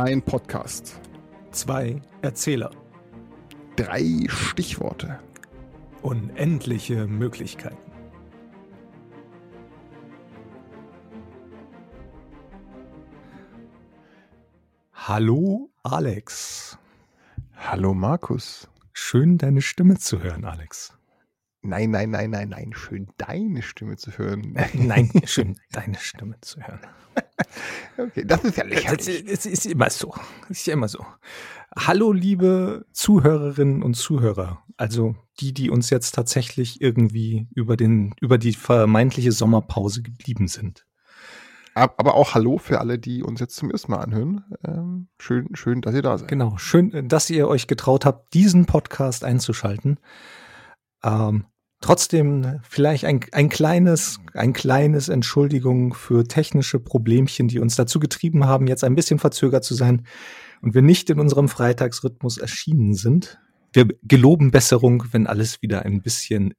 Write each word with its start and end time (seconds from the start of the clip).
Ein 0.00 0.22
Podcast. 0.22 0.98
Zwei 1.50 2.00
Erzähler. 2.22 2.70
Drei 3.76 4.24
Stichworte. 4.28 5.20
Unendliche 6.00 7.06
Möglichkeiten. 7.06 7.92
Hallo 14.94 15.68
Alex. 15.82 16.78
Hallo 17.54 17.92
Markus. 17.92 18.70
Schön 18.94 19.36
deine 19.36 19.60
Stimme 19.60 19.98
zu 19.98 20.22
hören, 20.22 20.46
Alex. 20.46 20.94
Nein, 21.62 21.90
nein, 21.90 22.10
nein, 22.10 22.30
nein, 22.30 22.48
nein. 22.48 22.72
Schön 22.74 23.08
deine 23.18 23.62
Stimme 23.62 23.96
zu 23.96 24.12
hören. 24.12 24.56
Nein, 24.72 25.10
schön 25.24 25.58
deine 25.72 25.98
Stimme 25.98 26.36
zu 26.40 26.60
hören. 26.60 26.80
Okay, 27.98 28.24
das 28.24 28.44
ist 28.44 28.56
ja 28.56 28.64
lächerlich. 28.64 29.24
Es 29.26 29.44
ist 29.44 29.66
immer 29.66 29.90
so. 29.90 30.14
Es 30.44 30.60
ist 30.60 30.66
ja 30.66 30.74
immer 30.74 30.88
so. 30.88 31.04
Hallo, 31.76 32.12
liebe 32.12 32.86
Zuhörerinnen 32.92 33.82
und 33.82 33.94
Zuhörer. 33.94 34.62
Also 34.76 35.16
die, 35.40 35.52
die 35.52 35.68
uns 35.68 35.90
jetzt 35.90 36.14
tatsächlich 36.14 36.80
irgendwie 36.80 37.48
über 37.54 37.76
den, 37.76 38.14
über 38.20 38.38
die 38.38 38.54
vermeintliche 38.54 39.32
Sommerpause 39.32 40.02
geblieben 40.02 40.48
sind. 40.48 40.86
Aber 41.74 42.14
auch 42.14 42.34
Hallo 42.34 42.58
für 42.58 42.80
alle, 42.80 42.98
die 42.98 43.22
uns 43.22 43.40
jetzt 43.40 43.56
zum 43.56 43.70
ersten 43.70 43.92
Mal 43.92 43.98
anhören. 44.00 44.44
Ähm, 44.64 45.08
schön, 45.18 45.48
schön, 45.54 45.82
dass 45.82 45.94
ihr 45.94 46.02
da 46.02 46.16
seid. 46.16 46.28
Genau, 46.28 46.56
schön, 46.58 47.08
dass 47.08 47.28
ihr 47.28 47.48
euch 47.48 47.66
getraut 47.66 48.06
habt, 48.06 48.32
diesen 48.34 48.66
Podcast 48.66 49.24
einzuschalten. 49.24 49.98
Ähm, 51.02 51.46
trotzdem 51.80 52.60
vielleicht 52.62 53.04
ein, 53.04 53.20
ein 53.32 53.48
kleines, 53.48 54.20
ein 54.34 54.52
kleines 54.52 55.08
Entschuldigung 55.08 55.94
für 55.94 56.24
technische 56.24 56.78
Problemchen, 56.78 57.48
die 57.48 57.58
uns 57.58 57.76
dazu 57.76 58.00
getrieben 58.00 58.46
haben, 58.46 58.66
jetzt 58.66 58.84
ein 58.84 58.94
bisschen 58.94 59.18
verzögert 59.18 59.64
zu 59.64 59.74
sein 59.74 60.06
und 60.60 60.74
wir 60.74 60.82
nicht 60.82 61.10
in 61.10 61.18
unserem 61.18 61.48
Freitagsrhythmus 61.48 62.38
erschienen 62.38 62.94
sind. 62.94 63.40
Wir 63.72 63.88
geloben 64.02 64.50
Besserung, 64.50 65.04
wenn 65.12 65.26
alles 65.26 65.62
wieder 65.62 65.84
ein 65.84 66.02
bisschen 66.02 66.54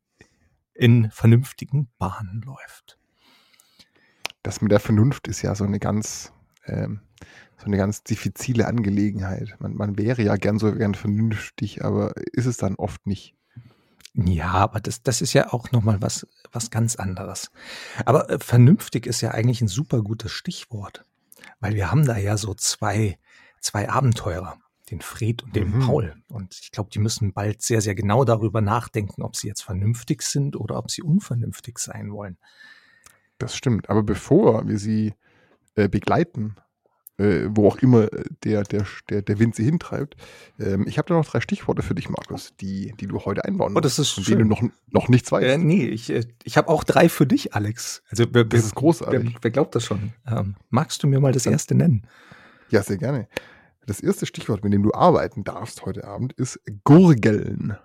in 0.74 1.12
vernünftigen 1.12 1.90
Bahnen 1.98 2.42
läuft. 2.46 2.98
Das 4.44 4.62
mit 4.62 4.72
der 4.72 4.80
Vernunft 4.80 5.28
ist 5.28 5.44
ja 5.44 5.54
so 5.54 5.66
eine 5.66 5.78
ganz, 5.78 6.34
ähm, 6.66 7.02
so 7.58 7.66
eine 7.66 7.78
ganz 7.78 8.04
diffizile 8.04 8.66
Angelegenheit. 8.66 9.56
Man, 9.60 9.76
man 9.76 9.98
wäre 10.00 10.24
ja 10.24 10.36
gern 10.36 10.58
so 10.58 10.74
gern 10.74 10.96
vernünftig, 10.96 11.86
aber 11.86 12.14
ist 12.34 12.48
es 12.48 12.58
dann 12.58 12.76
oft 12.76 13.06
nicht. 13.06 13.36
Ja, 14.14 14.52
aber 14.52 14.82
das, 14.82 15.04
das 15.04 15.22
ist 15.22 15.34
ja 15.34 15.54
auch 15.54 15.72
nochmal 15.72 16.02
was, 16.02 16.28
was 16.52 16.70
ganz 16.70 16.98
anderes. 16.98 17.52
Aber 18.06 18.30
äh, 18.30 18.40
vernünftig 18.40 19.06
ist 19.06 19.22
ja 19.22 19.32
eigentlich 19.32 19.62
ein 19.62 19.68
super 19.70 20.02
gutes 20.02 20.32
Stichwort, 20.32 21.06
weil 21.60 21.76
wir 21.76 21.92
haben 21.92 22.06
da 22.06 22.18
ja 22.18 22.38
so 22.38 22.54
zwei, 22.54 23.18
zwei 23.62 23.90
Abenteurer, 23.90 24.58
den 24.90 25.00
Fred 25.02 25.44
und 25.44 25.56
den 25.56 25.72
Mhm. 25.72 25.80
Paul. 25.86 26.16
Und 26.28 26.60
ich 26.62 26.72
glaube, 26.72 26.90
die 26.90 27.00
müssen 27.00 27.32
bald 27.32 27.62
sehr, 27.62 27.80
sehr 27.80 27.96
genau 27.96 28.26
darüber 28.26 28.60
nachdenken, 28.60 29.22
ob 29.22 29.38
sie 29.38 29.48
jetzt 29.48 29.64
vernünftig 29.64 30.24
sind 30.24 30.58
oder 30.58 30.78
ob 30.78 30.92
sie 30.92 31.04
unvernünftig 31.04 31.80
sein 31.80 32.12
wollen. 32.12 32.38
Das 33.38 33.56
stimmt. 33.56 33.90
Aber 33.90 34.04
bevor 34.04 34.68
wir 34.68 34.78
sie 34.78 35.14
äh, 35.76 35.88
begleiten, 35.88 36.56
äh, 37.18 37.48
wo 37.50 37.68
auch 37.68 37.78
immer 37.78 38.12
äh, 38.12 38.24
der, 38.44 38.64
der, 38.64 38.86
der, 39.10 39.22
der 39.22 39.40
Wind 39.40 39.56
sie 39.56 39.64
hintreibt, 39.64 40.16
ähm, 40.60 40.86
ich 40.88 40.98
habe 40.98 41.08
da 41.10 41.16
noch 41.16 41.26
drei 41.26 41.42
Stichworte 41.42 41.82
für 41.82 41.96
dich, 41.96 42.10
Markus, 42.10 42.54
die, 42.60 42.94
die 43.00 43.08
du 43.08 43.20
heute 43.20 43.46
einbauen 43.46 43.76
Oh, 43.76 43.80
das 43.80 43.98
musst, 43.98 44.10
ist 44.10 44.14
von 44.16 44.24
denen 44.24 44.50
du 44.50 44.56
schön. 44.56 44.68
noch, 44.68 45.02
noch 45.04 45.10
nichts 45.10 45.32
weißt. 45.32 45.46
Äh, 45.46 45.58
nee, 45.58 45.86
ich, 45.86 46.10
äh, 46.10 46.26
ich 46.44 46.58
habe 46.58 46.70
auch 46.70 46.84
drei 46.84 47.10
für 47.10 47.26
dich, 47.26 47.54
Alex. 47.54 48.02
Also 48.10 48.26
wer, 48.32 48.44
das 48.44 48.66
ist 48.66 48.76
großartig. 48.76 49.34
wer, 49.34 49.40
wer 49.42 49.52
glaubt 49.52 49.76
das 49.76 49.86
schon? 49.86 50.14
Ähm, 50.28 50.56
magst 50.70 51.04
du 51.04 51.08
mir 51.08 51.20
mal 51.20 51.32
das 51.34 51.46
erste 51.46 51.76
nennen? 51.76 52.08
Ja, 52.70 52.84
sehr 52.84 52.98
gerne. 52.98 53.28
Das 53.86 54.00
erste 54.00 54.26
Stichwort, 54.26 54.64
mit 54.64 54.74
dem 54.74 54.84
du 54.84 54.94
arbeiten 54.94 55.44
darfst 55.44 55.86
heute 55.86 56.06
Abend, 56.06 56.34
ist 56.34 56.60
Gurgeln. 56.84 57.76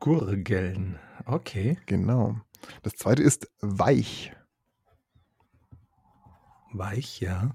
Gurgeln. 0.00 0.98
Okay. 1.24 1.78
Genau. 1.86 2.36
Das 2.82 2.94
zweite 2.94 3.22
ist 3.22 3.48
weich. 3.60 4.32
Weich, 6.72 7.20
ja. 7.20 7.54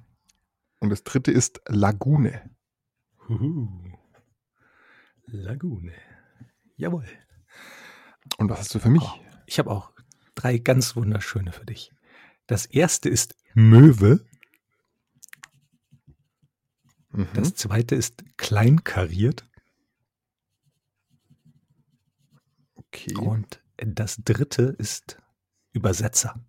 Und 0.79 0.89
das 0.89 1.03
dritte 1.03 1.31
ist 1.31 1.61
Lagune. 1.67 2.49
Huhu. 3.27 3.67
Lagune. 5.25 5.93
Jawohl. 6.75 7.05
Und 8.37 8.49
was 8.49 8.59
hast 8.59 8.75
du 8.75 8.79
für 8.79 8.89
mich? 8.89 9.03
Oh, 9.03 9.19
ich 9.45 9.59
habe 9.59 9.71
auch 9.71 9.91
drei 10.35 10.57
ganz 10.57 10.95
wunderschöne 10.95 11.51
für 11.51 11.65
dich. 11.65 11.91
Das 12.45 12.65
erste 12.65 13.09
ist 13.09 13.35
Möwe. 13.53 14.25
Mhm. 17.11 17.27
Das 17.33 17.55
zweite 17.55 17.95
ist 17.95 18.23
kleinkariert. 18.37 19.47
okay. 22.97 23.15
Und 23.15 23.61
das 23.77 24.17
dritte 24.23 24.75
ist 24.77 25.17
Übersetzer. 25.71 26.39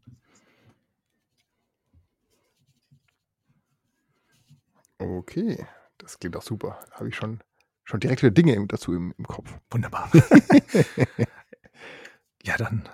Okay. 4.98 5.66
Das 5.98 6.18
klingt 6.18 6.36
auch 6.36 6.42
super. 6.42 6.80
Da 6.90 6.96
habe 6.96 7.08
ich 7.08 7.16
schon, 7.16 7.40
schon 7.84 8.00
direkt 8.00 8.22
wieder 8.22 8.30
Dinge 8.30 8.66
dazu 8.66 8.94
im, 8.94 9.14
im 9.18 9.26
Kopf. 9.26 9.58
Wunderbar. 9.70 10.10
ja, 12.42 12.56
dann 12.56 12.88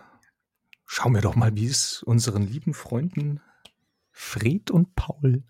schauen 0.86 1.14
wir 1.14 1.20
doch 1.20 1.36
mal, 1.36 1.54
wie 1.56 1.66
es 1.66 2.02
unseren 2.02 2.42
lieben 2.42 2.74
Freunden 2.74 3.40
Fred 4.10 4.70
und 4.70 4.94
Paul 4.94 5.42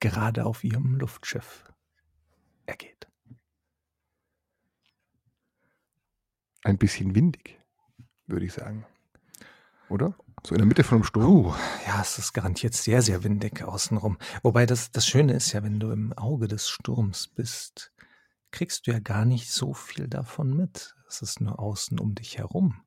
gerade 0.00 0.46
auf 0.46 0.64
ihrem 0.64 0.96
Luftschiff 0.96 1.64
ergeht. 2.66 3.06
Ein 6.62 6.78
bisschen 6.78 7.14
windig, 7.14 7.58
würde 8.26 8.46
ich 8.46 8.52
sagen. 8.52 8.86
Oder? 9.88 10.16
So 10.42 10.54
in 10.54 10.58
der 10.58 10.66
Mitte 10.66 10.84
von 10.84 10.96
einem 10.96 11.04
Sturm. 11.04 11.46
Uh, 11.46 11.54
ja, 11.86 12.00
es 12.00 12.18
ist 12.18 12.32
garantiert 12.32 12.74
sehr, 12.74 13.02
sehr 13.02 13.24
windig 13.24 13.62
außenrum. 13.62 14.16
Wobei 14.42 14.66
das, 14.66 14.90
das 14.90 15.06
Schöne 15.06 15.34
ist 15.34 15.52
ja, 15.52 15.62
wenn 15.62 15.78
du 15.78 15.90
im 15.90 16.12
Auge 16.14 16.48
des 16.48 16.68
Sturms 16.68 17.28
bist, 17.28 17.92
kriegst 18.50 18.86
du 18.86 18.92
ja 18.92 18.98
gar 19.00 19.24
nicht 19.24 19.52
so 19.52 19.74
viel 19.74 20.08
davon 20.08 20.56
mit. 20.56 20.96
Es 21.08 21.22
ist 21.22 21.40
nur 21.40 21.58
außen 21.58 22.00
um 22.00 22.14
dich 22.14 22.38
herum. 22.38 22.82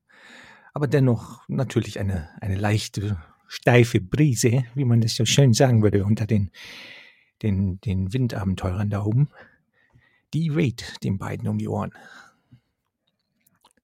Aber 0.74 0.88
dennoch 0.88 1.48
natürlich 1.48 2.00
eine, 2.00 2.30
eine 2.42 2.56
leichte, 2.56 3.22
steife 3.48 4.02
Brise, 4.02 4.66
wie 4.74 4.86
man 4.86 5.02
das 5.02 5.16
so 5.16 5.26
schön 5.26 5.54
sagen 5.54 5.84
würde, 5.84 6.06
unter 6.06 6.26
den, 6.26 6.52
den, 7.44 7.80
den 7.82 8.12
Windabenteurern 8.12 8.90
da 8.90 9.04
oben. 9.04 9.30
Die 10.34 10.56
weht 10.56 10.96
den 11.04 11.20
beiden 11.20 11.48
um 11.48 11.60
die 11.60 11.68
Ohren. 11.68 11.92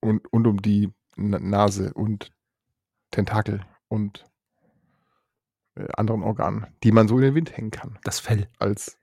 Und, 0.01 0.25
und 0.33 0.47
um 0.47 0.61
die 0.61 0.91
Na- 1.15 1.39
Nase 1.39 1.93
und 1.93 2.31
Tentakel 3.11 3.65
und 3.87 4.25
äh, 5.75 5.87
anderen 5.93 6.23
Organen, 6.23 6.67
die 6.83 6.91
man 6.91 7.07
so 7.07 7.15
in 7.17 7.23
den 7.23 7.35
Wind 7.35 7.55
hängen 7.55 7.71
kann. 7.71 7.99
Das 8.03 8.19
Fell. 8.19 8.47
als 8.59 8.97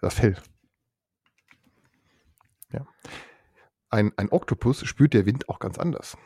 das 0.00 0.14
Fell. 0.14 0.36
Ja. 2.72 2.86
Ein, 3.90 4.12
ein 4.16 4.30
Oktopus 4.30 4.86
spürt 4.86 5.14
der 5.14 5.26
Wind 5.26 5.48
auch 5.48 5.58
ganz 5.58 5.78
anders. 5.78 6.16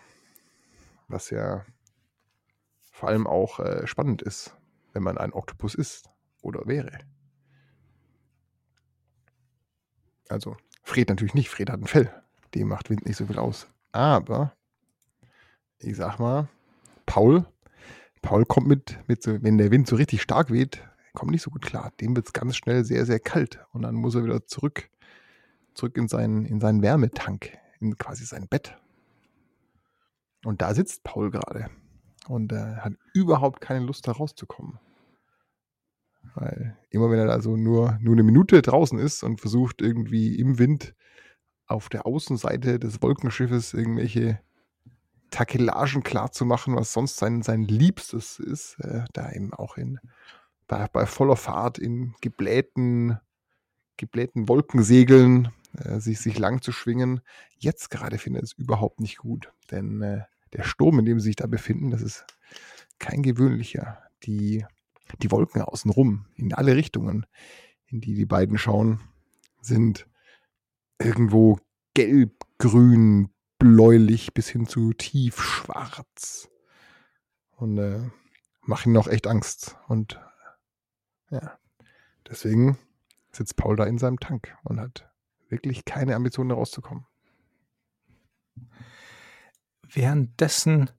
Was 1.08 1.30
ja 1.30 1.64
vor 2.90 3.08
allem 3.08 3.26
auch 3.26 3.58
äh, 3.60 3.86
spannend 3.86 4.22
ist, 4.22 4.56
wenn 4.92 5.02
man 5.02 5.18
ein 5.18 5.32
Oktopus 5.32 5.74
ist 5.74 6.08
oder 6.40 6.66
wäre. 6.66 6.98
Also, 10.28 10.56
Fred 10.82 11.08
natürlich 11.08 11.34
nicht. 11.34 11.50
Fred 11.50 11.70
hat 11.70 11.80
ein 11.80 11.86
Fell. 11.86 12.12
Dem 12.54 12.68
macht 12.68 12.90
Wind 12.90 13.06
nicht 13.06 13.16
so 13.16 13.26
viel 13.26 13.38
aus. 13.38 13.66
Aber, 13.92 14.54
ich 15.78 15.96
sag 15.96 16.18
mal, 16.18 16.48
Paul, 17.12 17.44
Paul 18.22 18.46
kommt 18.46 18.68
mit, 18.68 18.98
mit 19.06 19.22
so, 19.22 19.42
wenn 19.42 19.58
der 19.58 19.70
Wind 19.70 19.86
so 19.86 19.96
richtig 19.96 20.22
stark 20.22 20.50
weht, 20.50 20.82
kommt 21.12 21.32
nicht 21.32 21.42
so 21.42 21.50
gut 21.50 21.60
klar. 21.60 21.92
Dem 22.00 22.16
wird 22.16 22.24
es 22.28 22.32
ganz 22.32 22.56
schnell 22.56 22.86
sehr, 22.86 23.04
sehr 23.04 23.20
kalt. 23.20 23.62
Und 23.74 23.82
dann 23.82 23.96
muss 23.96 24.14
er 24.14 24.24
wieder 24.24 24.46
zurück, 24.46 24.88
zurück 25.74 25.98
in 25.98 26.08
seinen, 26.08 26.46
in 26.46 26.58
seinen 26.58 26.80
Wärmetank, 26.80 27.58
in 27.80 27.98
quasi 27.98 28.24
sein 28.24 28.48
Bett. 28.48 28.78
Und 30.46 30.62
da 30.62 30.72
sitzt 30.72 31.04
Paul 31.04 31.30
gerade. 31.30 31.68
Und 32.28 32.50
er 32.50 32.82
hat 32.82 32.94
überhaupt 33.12 33.60
keine 33.60 33.84
Lust, 33.84 34.08
da 34.08 34.12
rauszukommen. 34.12 34.78
Weil 36.34 36.78
immer 36.88 37.10
wenn 37.10 37.18
er 37.18 37.26
da 37.26 37.42
so 37.42 37.58
nur, 37.58 37.98
nur 38.00 38.14
eine 38.14 38.22
Minute 38.22 38.62
draußen 38.62 38.98
ist 38.98 39.22
und 39.22 39.38
versucht 39.38 39.82
irgendwie 39.82 40.38
im 40.38 40.58
Wind 40.58 40.94
auf 41.66 41.90
der 41.90 42.06
Außenseite 42.06 42.78
des 42.78 43.02
Wolkenschiffes 43.02 43.74
irgendwelche 43.74 44.40
Takelagen 45.32 46.02
klarzumachen, 46.04 46.76
was 46.76 46.92
sonst 46.92 47.16
sein, 47.16 47.42
sein 47.42 47.62
Liebstes 47.62 48.38
ist, 48.38 48.78
äh, 48.80 49.04
da 49.12 49.32
eben 49.32 49.52
auch 49.52 49.76
in, 49.76 49.98
bei, 50.68 50.86
bei 50.86 51.06
voller 51.06 51.36
Fahrt 51.36 51.78
in 51.78 52.14
geblähten, 52.20 53.18
geblähten 53.96 54.48
Wolkensegeln 54.48 55.48
äh, 55.78 55.98
sich, 55.98 56.20
sich 56.20 56.38
lang 56.38 56.62
zu 56.62 56.70
schwingen. 56.70 57.22
Jetzt 57.58 57.90
gerade 57.90 58.18
findet 58.18 58.42
er 58.42 58.44
es 58.44 58.52
überhaupt 58.52 59.00
nicht 59.00 59.18
gut, 59.18 59.52
denn 59.70 60.02
äh, 60.02 60.22
der 60.52 60.64
Sturm, 60.64 60.98
in 60.98 61.06
dem 61.06 61.18
sie 61.18 61.30
sich 61.30 61.36
da 61.36 61.46
befinden, 61.46 61.90
das 61.90 62.02
ist 62.02 62.26
kein 62.98 63.22
gewöhnlicher. 63.22 64.02
Die, 64.24 64.64
die 65.20 65.30
Wolken 65.30 65.62
außenrum, 65.62 66.26
in 66.36 66.52
alle 66.52 66.76
Richtungen, 66.76 67.26
in 67.86 68.00
die 68.00 68.14
die 68.14 68.26
beiden 68.26 68.58
schauen, 68.58 69.00
sind 69.62 70.06
irgendwo 70.98 71.58
gelb, 71.94 72.44
grün, 72.58 73.31
bläulich 73.62 74.34
bis 74.34 74.48
hin 74.48 74.66
zu 74.66 74.92
tiefschwarz. 74.92 76.48
Und 77.52 77.78
äh, 77.78 78.00
machen 78.62 78.92
noch 78.92 79.06
echt 79.06 79.28
Angst. 79.28 79.76
Und 79.86 80.20
ja, 81.30 81.58
deswegen 82.28 82.76
sitzt 83.30 83.56
Paul 83.56 83.76
da 83.76 83.84
in 83.84 83.98
seinem 83.98 84.18
Tank 84.18 84.52
und 84.64 84.80
hat 84.80 85.08
wirklich 85.48 85.84
keine 85.84 86.16
Ambition, 86.16 86.48
da 86.48 86.56
rauszukommen. 86.56 87.06
Währenddessen 89.88 90.90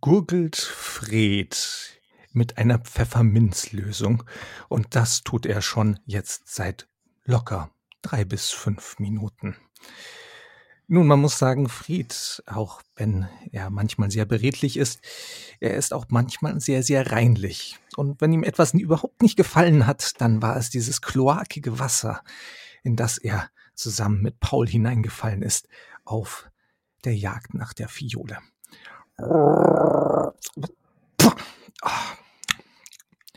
gurgelt 0.00 0.56
Fred 0.56 2.00
mit 2.32 2.58
einer 2.58 2.80
Pfefferminzlösung 2.80 4.24
und 4.68 4.96
das 4.96 5.22
tut 5.22 5.46
er 5.46 5.62
schon 5.62 6.00
jetzt 6.04 6.48
seit 6.48 6.88
locker 7.24 7.70
drei 8.02 8.24
bis 8.24 8.50
fünf 8.50 8.98
Minuten. 8.98 9.56
Nun, 10.92 11.06
man 11.06 11.20
muss 11.20 11.38
sagen, 11.38 11.68
Fried, 11.68 12.42
auch 12.46 12.82
wenn 12.96 13.28
er 13.52 13.70
manchmal 13.70 14.10
sehr 14.10 14.24
beredlich 14.24 14.76
ist, 14.76 14.98
er 15.60 15.76
ist 15.76 15.94
auch 15.94 16.06
manchmal 16.08 16.60
sehr, 16.60 16.82
sehr 16.82 17.12
reinlich. 17.12 17.78
Und 17.94 18.20
wenn 18.20 18.32
ihm 18.32 18.42
etwas 18.42 18.74
überhaupt 18.74 19.22
nicht 19.22 19.36
gefallen 19.36 19.86
hat, 19.86 20.20
dann 20.20 20.42
war 20.42 20.56
es 20.56 20.68
dieses 20.68 21.00
kloakige 21.00 21.78
Wasser, 21.78 22.24
in 22.82 22.96
das 22.96 23.18
er 23.18 23.50
zusammen 23.76 24.20
mit 24.20 24.40
Paul 24.40 24.66
hineingefallen 24.66 25.42
ist, 25.42 25.68
auf 26.04 26.50
der 27.04 27.14
Jagd 27.14 27.54
nach 27.54 27.72
der 27.72 27.88
Fiole. 27.88 28.38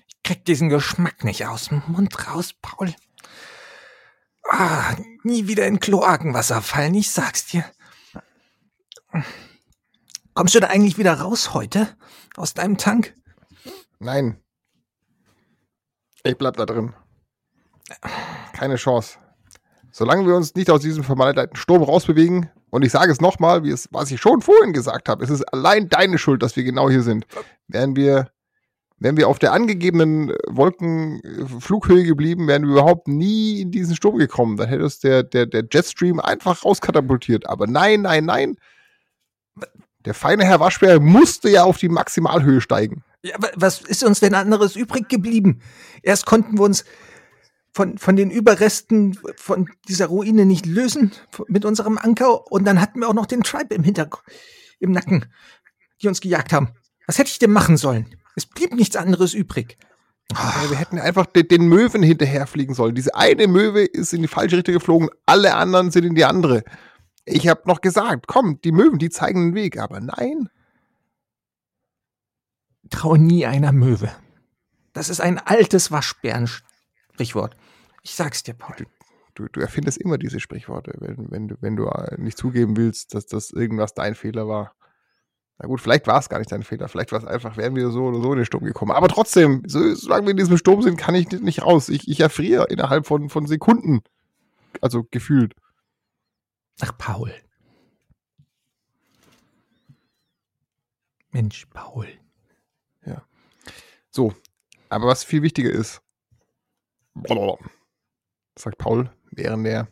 Ich 0.07 0.23
krieg 0.23 0.43
diesen 0.45 0.69
Geschmack 0.69 1.23
nicht 1.23 1.45
aus 1.45 1.65
dem 1.65 1.83
Mund 1.85 2.27
raus, 2.27 2.55
Paul. 2.59 2.95
Ah, 4.55 4.95
nie 5.23 5.47
wieder 5.47 5.65
in 5.65 5.79
Kloakenwasser 5.79 6.61
fallen, 6.61 6.93
ich 6.93 7.09
sag's 7.09 7.47
dir. 7.47 7.65
Kommst 10.35 10.53
du 10.53 10.59
da 10.59 10.67
eigentlich 10.67 10.99
wieder 10.99 11.19
raus 11.19 11.55
heute? 11.55 11.89
Aus 12.37 12.53
deinem 12.53 12.77
Tank? 12.77 13.15
Nein. 13.97 14.37
Ich 16.23 16.37
bleib 16.37 16.55
da 16.57 16.67
drin. 16.67 16.93
Keine 18.53 18.75
Chance. 18.75 19.17
Solange 19.91 20.27
wir 20.27 20.35
uns 20.35 20.53
nicht 20.53 20.69
aus 20.69 20.81
diesem 20.81 21.03
vermaledeiten 21.03 21.55
Sturm 21.55 21.81
rausbewegen, 21.81 22.51
und 22.69 22.85
ich 22.85 22.91
sage 22.91 23.11
es 23.11 23.21
nochmal, 23.21 23.63
was 23.63 24.11
ich 24.11 24.21
schon 24.21 24.41
vorhin 24.41 24.71
gesagt 24.71 25.09
habe, 25.09 25.23
es 25.23 25.31
ist 25.31 25.51
allein 25.51 25.89
deine 25.89 26.19
Schuld, 26.19 26.43
dass 26.43 26.55
wir 26.55 26.63
genau 26.63 26.91
hier 26.91 27.01
sind. 27.01 27.25
Wären 27.67 27.95
wir 27.95 28.31
Wären 29.03 29.17
wir 29.17 29.27
auf 29.27 29.37
der 29.37 29.51
angegebenen 29.51 30.29
äh, 30.29 30.37
Wolkenflughöhe 30.47 32.05
geblieben, 32.05 32.47
wären 32.47 32.63
wir 32.63 32.71
überhaupt 32.71 33.09
nie 33.09 33.59
in 33.59 33.69
diesen 33.69 33.97
Sturm 33.97 34.17
gekommen. 34.17 34.55
Dann 34.55 34.69
hätte 34.69 34.85
es 34.85 34.99
der, 34.99 35.23
der, 35.23 35.45
der 35.45 35.65
Jetstream 35.69 36.21
einfach 36.21 36.63
rauskatapultiert. 36.63 37.45
Aber 37.49 37.67
nein, 37.67 38.03
nein, 38.03 38.23
nein. 38.23 38.55
Der 40.05 40.13
feine 40.13 40.45
Herr 40.45 40.61
Waschbär 40.61 41.01
musste 41.01 41.49
ja 41.49 41.65
auf 41.65 41.79
die 41.79 41.89
Maximalhöhe 41.89 42.61
steigen. 42.61 43.03
Ja, 43.23 43.35
was 43.55 43.81
ist 43.81 44.05
uns 44.05 44.21
denn 44.21 44.35
anderes 44.35 44.77
übrig 44.77 45.09
geblieben? 45.09 45.59
Erst 46.01 46.25
konnten 46.25 46.57
wir 46.57 46.63
uns 46.63 46.85
von, 47.73 47.97
von 47.97 48.15
den 48.15 48.31
Überresten 48.31 49.19
von 49.35 49.69
dieser 49.89 50.05
Ruine 50.05 50.45
nicht 50.45 50.65
lösen 50.65 51.11
mit 51.49 51.65
unserem 51.65 51.97
Anker 51.97 52.49
und 52.53 52.63
dann 52.63 52.79
hatten 52.79 53.01
wir 53.01 53.09
auch 53.09 53.13
noch 53.13 53.25
den 53.25 53.43
Tribe 53.43 53.75
im 53.75 53.83
Hintergrund, 53.83 54.23
im 54.79 54.91
Nacken, 54.91 55.25
die 56.01 56.07
uns 56.07 56.21
gejagt 56.21 56.53
haben. 56.53 56.69
Was 57.05 57.17
hätte 57.17 57.31
ich 57.31 57.39
denn 57.39 57.51
machen 57.51 57.75
sollen? 57.75 58.15
Es 58.35 58.45
blieb 58.45 58.73
nichts 58.73 58.95
anderes 58.95 59.33
übrig. 59.33 59.77
Ja, 60.31 60.69
wir 60.69 60.77
hätten 60.77 60.99
einfach 60.99 61.25
den, 61.25 61.47
den 61.47 61.67
Möwen 61.67 62.01
hinterherfliegen 62.01 62.73
sollen. 62.73 62.95
Diese 62.95 63.15
eine 63.15 63.47
Möwe 63.47 63.83
ist 63.83 64.13
in 64.13 64.21
die 64.21 64.27
falsche 64.27 64.57
Richtung 64.57 64.73
geflogen, 64.73 65.09
alle 65.25 65.55
anderen 65.55 65.91
sind 65.91 66.05
in 66.05 66.15
die 66.15 66.25
andere. 66.25 66.63
Ich 67.25 67.47
habe 67.47 67.61
noch 67.65 67.81
gesagt, 67.81 68.27
komm, 68.27 68.59
die 68.61 68.71
Möwen, 68.71 68.99
die 68.99 69.09
zeigen 69.09 69.51
den 69.51 69.55
Weg, 69.55 69.77
aber 69.77 69.99
nein. 69.99 70.49
Trau 72.89 73.15
nie 73.15 73.45
einer 73.45 73.71
Möwe. 73.71 74.11
Das 74.93 75.09
ist 75.09 75.21
ein 75.21 75.39
altes 75.39 75.91
Waschbären-Sprichwort. 75.91 77.55
Ich 78.03 78.15
sag's 78.15 78.43
dir, 78.43 78.53
Paul. 78.53 78.75
Du, 79.35 79.47
du, 79.47 79.61
erfindest 79.61 79.97
immer 79.97 80.19
diese 80.19 80.39
Sprichworte, 80.39 80.93
wenn, 80.99 81.31
wenn, 81.31 81.47
du, 81.47 81.55
wenn 81.61 81.75
du 81.75 81.89
nicht 82.17 82.37
zugeben 82.37 82.77
willst, 82.77 83.15
dass 83.15 83.25
das 83.25 83.49
irgendwas 83.49 83.95
dein 83.95 84.13
Fehler 84.13 84.47
war. 84.47 84.75
Na 85.59 85.67
gut, 85.67 85.81
vielleicht 85.81 86.07
war 86.07 86.19
es 86.19 86.29
gar 86.29 86.39
nicht 86.39 86.51
dein 86.51 86.63
Fehler. 86.63 86.87
Vielleicht 86.87 87.11
war 87.11 87.19
es 87.19 87.25
einfach, 87.25 87.57
wären 87.57 87.75
wir 87.75 87.89
so 87.91 88.05
oder 88.05 88.21
so 88.21 88.31
in 88.31 88.37
den 88.37 88.45
Sturm 88.45 88.63
gekommen. 88.63 88.91
Aber 88.91 89.07
trotzdem, 89.07 89.63
so, 89.67 89.93
solange 89.93 90.25
wir 90.25 90.31
in 90.31 90.37
diesem 90.37 90.57
Sturm 90.57 90.81
sind, 90.81 90.97
kann 90.97 91.15
ich 91.15 91.29
nicht 91.29 91.61
raus. 91.61 91.89
Ich, 91.89 92.07
ich 92.07 92.19
erfriere 92.19 92.65
innerhalb 92.69 93.05
von, 93.05 93.29
von 93.29 93.45
Sekunden. 93.45 94.01
Also 94.81 95.05
gefühlt. 95.09 95.53
Ach, 96.81 96.97
Paul. 96.97 97.31
Mensch, 101.31 101.65
Paul. 101.67 102.07
Ja. 103.05 103.23
So. 104.09 104.33
Aber 104.89 105.07
was 105.07 105.23
viel 105.23 105.41
wichtiger 105.41 105.71
ist, 105.71 106.01
sagt 108.55 108.77
Paul, 108.77 109.09
während 109.31 109.65
er 109.67 109.87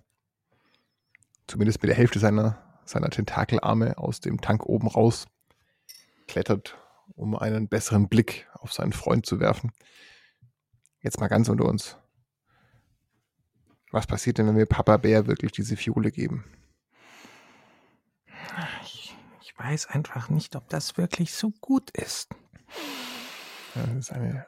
zumindest 1.48 1.82
mit 1.82 1.90
der 1.90 1.98
Hälfte 1.98 2.20
seiner, 2.20 2.82
seiner 2.86 3.10
Tentakelarme 3.10 3.98
aus 3.98 4.20
dem 4.20 4.42
Tank 4.42 4.66
oben 4.66 4.88
raus 4.88 5.26
klettert, 6.32 6.78
um 7.16 7.36
einen 7.36 7.68
besseren 7.68 8.08
Blick 8.08 8.48
auf 8.54 8.72
seinen 8.72 8.94
Freund 8.94 9.26
zu 9.26 9.42
werfen. 9.42 9.74
Jetzt 11.02 11.20
mal 11.20 11.28
ganz 11.28 11.50
unter 11.50 11.66
uns. 11.66 11.98
Was 13.92 14.08
passiert 14.08 14.38
denn, 14.38 14.48
wenn 14.48 14.56
wir 14.56 14.66
Papa 14.66 14.96
Bär 14.96 15.28
wirklich 15.28 15.52
diese 15.52 15.76
Fiole 15.76 16.10
geben? 16.10 16.46
Ich, 18.84 19.14
ich 19.42 19.60
weiß 19.60 19.88
einfach 19.88 20.30
nicht, 20.30 20.56
ob 20.56 20.70
das 20.70 20.98
wirklich 20.98 21.34
so 21.34 21.52
gut 21.60 21.92
ist. 21.92 22.30
Das 23.76 23.90
ist 23.94 24.12
eine. 24.14 24.48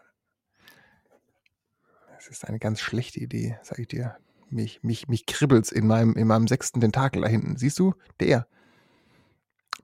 Das 2.16 2.28
ist 2.30 2.48
eine 2.48 2.60
ganz 2.60 2.80
schlechte 2.80 3.20
Idee, 3.20 3.60
sag 3.62 3.80
ich 3.80 3.90
dir. 3.90 4.16
Mich, 4.50 4.84
mich, 4.84 5.10
mich 5.10 5.26
kribbelt's 5.26 5.74
in 5.74 5.86
meinem, 5.86 6.16
in 6.16 6.28
meinem 6.28 6.48
sechsten 6.48 6.80
Tentakel 6.80 7.24
da 7.24 7.28
hinten. 7.28 7.58
Siehst 7.58 7.78
du? 7.78 7.94
Der. 8.22 8.48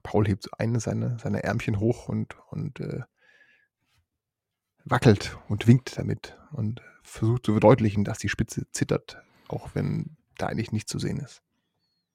Paul 0.02 0.26
hebt 0.26 0.48
eine 0.58 0.80
seiner 0.80 1.18
seine 1.18 1.42
Ärmchen 1.42 1.78
hoch 1.78 2.08
und, 2.08 2.36
und 2.48 2.80
äh, 2.80 3.02
wackelt 4.84 5.38
und 5.48 5.66
winkt 5.66 5.98
damit 5.98 6.38
und 6.52 6.82
versucht 7.02 7.46
zu 7.46 7.52
verdeutlichen, 7.52 8.04
dass 8.04 8.18
die 8.18 8.28
Spitze 8.28 8.70
zittert, 8.72 9.22
auch 9.48 9.74
wenn 9.74 10.16
da 10.38 10.46
eigentlich 10.46 10.72
nichts 10.72 10.90
zu 10.90 10.98
sehen 10.98 11.18
ist. 11.18 11.42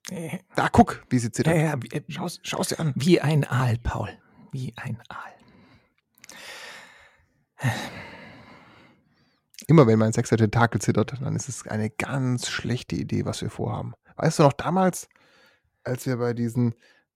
Äh. 0.09 0.39
Da, 0.55 0.69
guck, 0.69 1.05
wie 1.09 1.19
sie 1.19 1.31
zittert. 1.31 1.55
Ja, 1.55 1.62
ja, 1.62 1.81
wie, 1.81 1.88
äh, 1.89 2.03
schau's, 2.07 2.39
schau's 2.43 2.69
dir 2.69 2.79
an. 2.79 2.93
Wie 2.95 3.21
ein 3.21 3.43
Aal, 3.43 3.77
Paul. 3.79 4.09
Wie 4.51 4.74
ein 4.77 5.01
Aal. 5.09 5.33
Immer 9.67 9.88
wenn 9.88 9.98
mein 9.98 10.13
sechster 10.13 10.38
Tentakel 10.38 10.79
zittert, 10.79 11.15
dann 11.21 11.36
ist 11.36 11.50
es 11.50 11.65
eine 11.67 11.89
ganz 11.89 12.50
schlechte 12.50 12.95
Idee, 12.95 13.25
was 13.25 13.41
wir 13.41 13.50
vorhaben. 13.50 13.93
Weißt 14.15 14.39
du 14.39 14.43
noch 14.43 14.53
damals, 14.53 15.09
als 15.83 16.05
wir 16.05 16.17
bei 16.17 16.33
diesen 16.33 16.75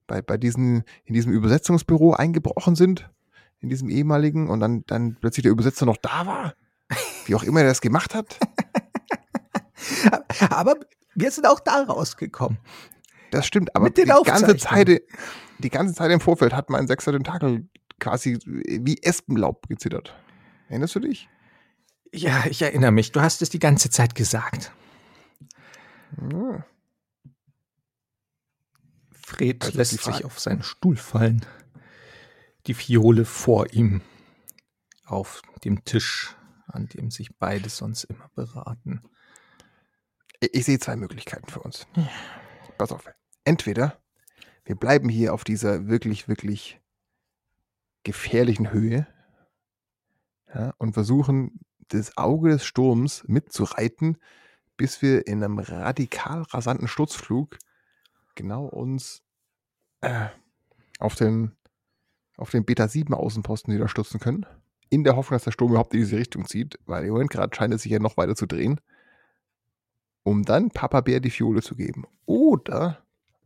bei, 0.10 0.22
bei 0.22 0.38
diesen, 0.38 0.84
in 1.06 1.14
diesem 1.14 1.32
Übersetzungsbüro 1.32 2.14
eingebrochen 2.14 2.76
sind, 2.76 3.10
in 3.62 3.70
diesem 3.70 3.90
ehemaligen, 3.90 4.50
und 4.50 4.60
dann, 4.60 4.84
dann 4.88 5.16
plötzlich 5.16 5.44
der 5.44 5.52
Übersetzer 5.54 5.86
noch 5.86 5.98
da 5.98 6.26
war. 6.26 6.56
Wie 7.26 7.36
auch 7.36 7.44
immer 7.44 7.62
er 7.62 7.68
das 7.68 7.80
gemacht 7.80 8.14
hat. 8.16 8.38
aber 10.50 10.76
wir 11.16 11.32
sind 11.32 11.48
auch 11.48 11.60
da 11.60 11.84
rausgekommen. 11.84 12.58
Das 13.32 13.46
stimmt, 13.46 13.76
aber 13.76 13.92
die 13.92 14.04
ganze 14.04 14.58
Zeit, 14.58 15.04
die 15.60 15.70
ganze 15.70 15.94
Zeit 15.94 16.12
im 16.12 16.20
Vorfeld 16.20 16.54
hat 16.54 16.70
mein 16.70 16.88
sechster 16.88 17.12
Tentakel 17.12 17.70
quasi 18.00 18.40
wie 18.46 18.98
Espenlaub 19.04 19.68
gezittert. 19.68 20.16
Erinnerst 20.70 20.96
du 20.96 21.02
dich? 21.02 21.30
Ja, 22.12 22.46
ich 22.50 22.62
erinnere 22.62 22.92
mich. 22.92 23.12
Du 23.12 23.22
hast 23.22 23.44
es 23.44 23.50
die 23.50 23.60
ganze 23.60 23.92
Zeit 23.92 24.16
gesagt. 24.16 24.72
Ja. 26.32 26.66
Fred 29.40 29.64
also 29.64 29.78
lässt 29.78 30.04
sich 30.04 30.26
auf 30.26 30.38
seinen 30.38 30.64
Stuhl 30.64 30.98
fallen. 30.98 31.46
Die 32.68 32.74
Fiole 32.74 33.24
vor 33.24 33.72
ihm 33.72 34.02
auf 35.06 35.42
dem 35.64 35.86
Tisch, 35.86 36.36
an 36.68 36.88
dem 36.88 37.10
sich 37.10 37.38
beide 37.38 37.70
sonst 37.70 38.04
immer 38.04 38.30
beraten. 38.36 39.02
Ich, 40.42 40.54
ich 40.54 40.66
sehe 40.66 40.78
zwei 40.80 40.98
Möglichkeiten 40.98 41.50
für 41.50 41.62
uns. 41.62 41.88
Ja. 41.96 42.10
Pass 42.78 42.92
auf. 42.92 43.06
Entweder 43.46 44.02
wir 44.66 44.76
bleiben 44.76 45.08
hier 45.08 45.34
auf 45.34 45.46
dieser 45.46 45.88
wirklich, 45.88 46.28
wirklich 46.28 46.82
gefährlichen 48.04 48.74
Höhe 48.74 49.08
ja, 50.54 50.74
und 50.80 50.94
versuchen, 50.94 51.62
das 51.88 52.18
Auge 52.18 52.50
des 52.50 52.66
Sturms 52.66 53.24
mitzureiten, 53.26 54.18
bis 54.76 55.02
wir 55.02 55.28
in 55.28 55.42
einem 55.42 55.60
radikal 55.60 56.42
rasanten 56.42 56.90
Sturzflug 56.90 57.58
genau 58.36 58.66
uns 58.66 59.24
äh, 60.02 60.28
auf 61.00 61.16
den, 61.16 61.52
auf 62.38 62.52
den 62.52 62.66
Beta 62.66 62.88
7 62.88 63.14
Außenposten 63.14 63.74
niederstürzen 63.74 64.20
können. 64.20 64.46
In 64.90 65.04
der 65.04 65.16
Hoffnung, 65.16 65.36
dass 65.36 65.44
der 65.46 65.52
Sturm 65.52 65.72
überhaupt 65.72 65.94
in 65.94 66.02
diese 66.02 66.18
Richtung 66.18 66.46
zieht, 66.48 66.80
weil 66.86 67.06
im 67.06 67.12
Moment 67.12 67.30
gerade 67.32 67.56
scheint 67.56 67.74
es 67.74 67.84
sich 67.84 67.92
ja 67.92 68.00
noch 68.00 68.18
weiter 68.18 68.36
zu 68.36 68.46
drehen. 68.48 68.80
um 70.24 70.44
dann 70.44 70.70
Papa 70.70 71.02
Bär 71.02 71.20
die 71.20 71.30
Fiole 71.32 71.62
zu 71.62 71.76
geben. 71.76 72.06
Oder, 72.26 73.04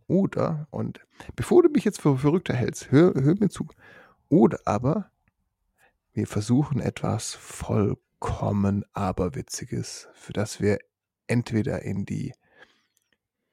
oder, 0.07 0.67
und 0.71 0.99
bevor 1.35 1.63
du 1.63 1.69
mich 1.69 1.85
jetzt 1.85 2.01
für 2.01 2.17
verrückter 2.17 2.53
hältst, 2.53 2.91
hör, 2.91 3.13
hör 3.15 3.35
mir 3.39 3.49
zu. 3.49 3.67
Oder 4.29 4.59
aber 4.65 5.09
wir 6.13 6.27
versuchen 6.27 6.79
etwas 6.81 7.33
vollkommen 7.33 8.85
Aberwitziges, 8.93 10.09
für 10.13 10.33
das 10.33 10.61
wir 10.61 10.79
entweder 11.27 11.83
in 11.83 12.05
die, 12.05 12.33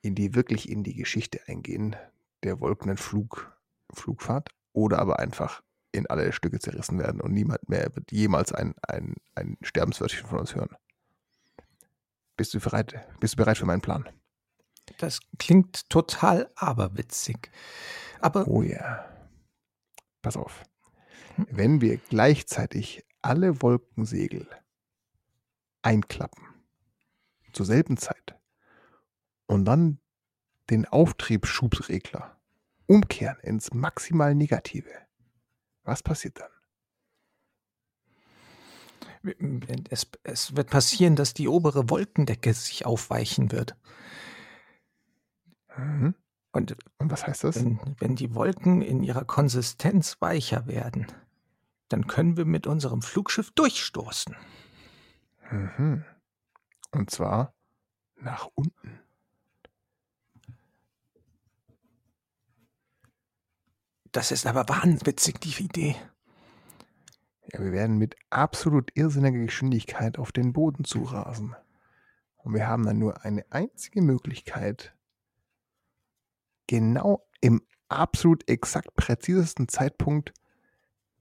in 0.03 0.15
die, 0.15 0.35
wirklich 0.35 0.69
in 0.69 0.83
die 0.83 0.95
Geschichte 0.95 1.41
eingehen, 1.47 1.97
der 2.43 2.61
Wolkenentflug, 2.61 3.57
Flugfahrt, 3.93 4.51
oder 4.73 4.99
aber 4.99 5.19
einfach 5.19 5.63
in 5.93 6.07
alle 6.07 6.33
Stücke 6.33 6.59
zerrissen 6.61 6.99
werden 6.99 7.21
und 7.21 7.33
niemand 7.33 7.69
mehr 7.69 7.95
wird 7.95 8.13
jemals 8.13 8.53
ein, 8.53 8.75
ein, 8.87 9.17
ein 9.35 9.57
Sterbenswörtchen 9.63 10.29
von 10.29 10.39
uns 10.39 10.55
hören. 10.55 10.77
Bist 12.37 12.55
du 12.55 12.61
bereit? 12.61 13.07
Bist 13.21 13.35
du 13.35 13.37
bereit 13.37 13.59
für 13.59 13.67
meinen 13.67 13.83
Plan? 13.83 14.09
Das 14.99 15.21
klingt 15.39 15.89
total 15.91 16.51
aberwitzig. 16.57 17.51
Aber. 18.21 18.47
Oh 18.49 18.63
ja. 18.63 19.05
Pass 20.23 20.37
auf. 20.37 20.63
Wenn 21.37 21.81
wir 21.81 21.97
gleichzeitig 21.97 23.05
alle 23.23 23.63
Wolkensegel 23.63 24.47
einklappen, 25.83 26.45
zur 27.53 27.67
selben 27.67 27.97
Zeit, 27.97 28.39
und 29.47 29.65
dann 29.65 30.00
den 30.71 30.87
Auftriebsschubsregler 30.87 32.37
umkehren 32.87 33.39
ins 33.43 33.73
maximal 33.73 34.35
Negative, 34.35 34.91
was 35.85 36.03
passiert 36.03 36.41
dann? 36.41 36.51
Es, 39.91 40.07
es, 40.23 40.57
wird 40.57 40.71
passieren, 40.71 41.15
dass 41.15 41.35
die 41.35 41.47
obere 41.47 41.91
Wolkendecke 41.91 42.55
sich 42.55 42.87
aufweichen 42.87 43.53
wird. 43.53 43.77
Mhm. 45.77 46.15
Und, 46.53 46.77
Und, 46.99 47.11
was 47.11 47.27
heißt 47.27 47.45
das? 47.45 47.57
Wenn, 47.57 47.79
wenn 47.99 48.17
die 48.17 48.35
Wolken 48.35 48.81
in 48.83 49.03
ihrer 49.03 49.25
Konsistenz 49.25 50.17
weicher 50.21 50.67
werden, 50.67 51.07
dann 51.89 52.07
können 52.07 52.37
wir 52.37 52.47
mit 52.47 52.67
unserem 52.67 53.03
Flugschiff 53.03 53.51
durchstoßen. 53.53 54.35
Mhm. 55.51 56.05
Und 56.93 57.11
zwar 57.11 57.55
nach 58.17 58.49
unten. 58.55 59.01
Das 64.13 64.33
ist 64.33 64.47
aber 64.47 64.69
wahnwitzig, 64.69 65.41
die 65.41 65.63
Idee. 65.63 65.97
Ja, 67.53 67.61
wir 67.61 67.73
werden 67.73 67.99
mit 67.99 68.17
absolut 68.31 68.91
irrsinniger 68.95 69.39
Geschwindigkeit 69.39 70.19
auf 70.19 70.33
den 70.33 70.53
Boden 70.53 70.85
zurasen. 70.85 71.55
Und 72.37 72.55
wir 72.55 72.67
haben 72.67 72.85
dann 72.85 72.99
nur 72.99 73.25
eine 73.25 73.45
einzige 73.51 74.03
Möglichkeit, 74.03 74.95
genau 76.67 77.27
im 77.41 77.63
absolut 77.89 78.49
exakt 78.49 78.95
präzisesten 78.95 79.69
Zeitpunkt 79.69 80.33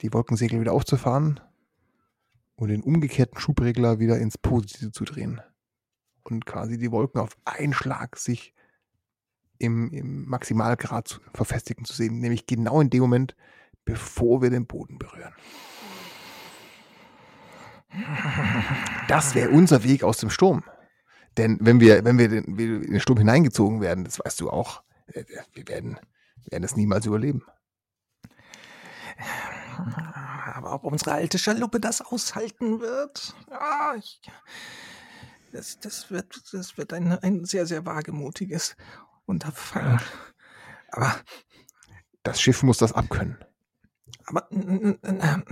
die 0.02 0.14
Wolkensegel 0.14 0.62
wieder 0.62 0.74
aufzufahren 0.74 1.40
und 2.56 2.70
den 2.70 2.84
umgekehrten 2.84 3.40
Schubregler 3.40 4.00
wieder 4.00 4.18
ins 4.20 4.38
Positive 4.38 4.92
zu 4.92 5.04
drehen. 5.04 5.42
Und 6.24 6.46
quasi 6.46 6.78
die 6.78 6.92
Wolken 6.92 7.22
auf 7.22 7.38
einen 7.46 7.74
Schlag 7.74 8.18
sich 8.18 8.54
im, 9.60 9.92
im 9.92 10.28
Maximalgrad 10.28 11.22
verfestigen 11.34 11.86
zu 11.86 11.94
sehen, 11.94 12.20
nämlich 12.20 12.48
genau 12.48 12.82
in 12.82 12.90
dem 12.90 13.02
Moment, 13.02 13.36
bevor 13.86 14.42
wir 14.42 14.50
den 14.50 14.66
Boden 14.66 14.98
berühren. 14.98 15.34
Das 19.08 19.36
wäre 19.36 19.50
unser 19.50 19.84
Weg 19.84 20.04
aus 20.04 20.18
dem 20.18 20.30
Sturm. 20.30 20.64
Denn 21.38 21.58
wenn 21.62 21.80
wir, 21.80 22.04
wenn 22.06 22.18
wir 22.18 22.32
in 22.32 22.56
den 22.56 23.00
Sturm 23.00 23.18
hineingezogen 23.18 23.82
werden, 23.82 24.04
das 24.04 24.20
weißt 24.20 24.40
du 24.42 24.50
auch, 24.50 24.84
äh, 25.08 25.24
wir 25.54 25.68
werden, 25.68 25.98
werden 26.50 26.64
es 26.64 26.76
niemals 26.76 27.06
überleben. 27.06 27.44
Aber 30.56 30.74
ob 30.74 30.84
unsere 30.84 31.14
alte 31.14 31.38
Schaluppe 31.38 31.80
das 31.80 32.02
aushalten 32.02 32.80
wird? 32.82 33.34
Ja, 33.50 33.96
ich, 33.98 34.22
das, 35.52 35.80
das 35.80 36.12
wird, 36.12 36.54
das 36.54 36.78
wird 36.78 36.94
ein, 36.94 37.12
ein 37.12 37.46
sehr, 37.46 37.66
sehr 37.66 37.86
wagemutiges 37.86 38.76
Unterfangen. 39.30 40.02
Aber 40.92 41.16
das 42.24 42.42
Schiff 42.42 42.64
muss 42.64 42.80
das 42.80 42.94
abkönnen. 42.94 43.38
Aber 44.26 44.48
na, 44.50 45.44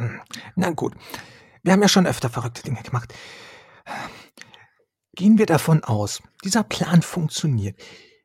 na 0.55 0.69
gut, 0.71 0.95
wir 1.61 1.73
haben 1.73 1.83
ja 1.83 1.87
schon 1.87 2.07
öfter 2.07 2.31
verrückte 2.31 2.63
Dinge 2.63 2.81
gemacht. 2.81 3.13
Gehen 5.13 5.37
wir 5.37 5.45
davon 5.45 5.83
aus, 5.83 6.23
dieser 6.43 6.63
Plan 6.63 7.03
funktioniert. 7.03 7.79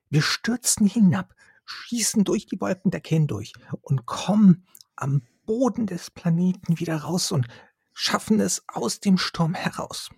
Wir 0.09 0.23
stürzen 0.23 0.87
hinab, 0.87 1.35
schießen 1.67 2.25
durch 2.25 2.47
die 2.47 2.59
Wolkendecke 2.59 3.15
hindurch 3.15 3.53
und 3.83 4.07
kommen 4.07 4.67
am 4.97 5.21
Boden 5.45 5.87
des 5.87 6.11
Planeten 6.11 6.79
wieder 6.79 6.97
raus 6.97 7.31
und 7.31 7.47
schaffen 7.93 8.41
es 8.41 8.65
aus 8.69 9.01
dem 9.01 9.19
Sturm 9.19 9.53
heraus. 9.53 10.09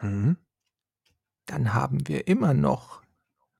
Mhm. 0.00 0.36
Dann 1.44 1.74
haben 1.74 2.08
wir 2.08 2.26
immer 2.26 2.54
noch 2.54 3.05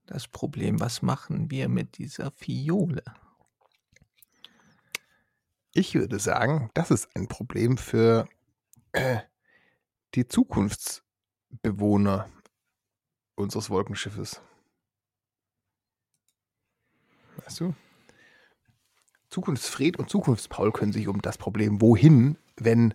das 0.06 0.28
Problem, 0.28 0.80
was 0.80 1.02
machen 1.02 1.50
wir 1.50 1.68
mit 1.68 1.98
dieser 1.98 2.30
Fiole? 2.30 3.02
Ich 5.72 5.94
würde 5.94 6.18
sagen, 6.18 6.70
das 6.74 6.90
ist 6.90 7.14
ein 7.14 7.28
Problem 7.28 7.76
für 7.76 8.26
äh, 8.92 9.18
die 10.14 10.26
Zukunftsbewohner 10.26 12.30
unseres 13.34 13.68
Wolkenschiffes. 13.68 14.40
Weißt 17.44 17.60
du? 17.60 17.74
Zukunftsfred 19.28 19.98
und 19.98 20.08
Zukunftspaul 20.08 20.72
können 20.72 20.92
sich 20.92 21.08
um 21.08 21.20
das 21.20 21.36
Problem, 21.36 21.82
wohin, 21.82 22.38
wenn 22.56 22.94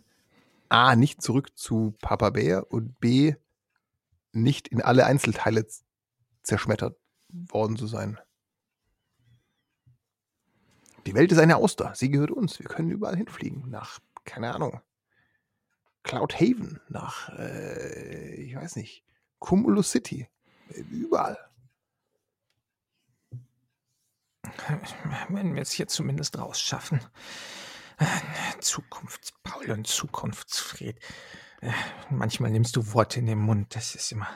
A 0.69 0.95
nicht 0.95 1.21
zurück 1.21 1.55
zu 1.57 1.93
Papa 2.01 2.31
Bär 2.31 2.71
und 2.71 2.99
B 2.99 3.35
nicht 4.31 4.69
in 4.69 4.81
alle 4.81 5.05
Einzelteile 5.05 5.67
zerschmettert 6.41 7.00
worden 7.31 7.77
zu 7.77 7.87
sein. 7.87 8.19
Die 11.05 11.15
Welt 11.15 11.31
ist 11.31 11.39
eine 11.39 11.57
Auster. 11.57 11.93
Sie 11.95 12.09
gehört 12.09 12.31
uns. 12.31 12.59
Wir 12.59 12.67
können 12.67 12.91
überall 12.91 13.15
hinfliegen. 13.15 13.69
Nach, 13.69 13.99
keine 14.23 14.53
Ahnung, 14.53 14.81
Cloud 16.03 16.35
Haven, 16.35 16.79
nach, 16.89 17.29
äh, 17.37 18.33
ich 18.35 18.55
weiß 18.55 18.75
nicht, 18.75 19.03
Cumulus 19.39 19.91
City. 19.91 20.27
Überall. 20.89 21.37
Wenn 25.29 25.55
wir 25.55 25.61
es 25.61 25.71
hier 25.71 25.87
zumindest 25.87 26.37
rausschaffen. 26.37 27.01
Zukunftspaul 28.59 29.71
und 29.71 29.87
Zukunftsfried. 29.87 30.99
Manchmal 32.09 32.51
nimmst 32.51 32.75
du 32.75 32.93
Worte 32.93 33.19
in 33.19 33.27
den 33.27 33.39
Mund. 33.39 33.75
Das 33.75 33.95
ist 33.95 34.11
immer. 34.11 34.27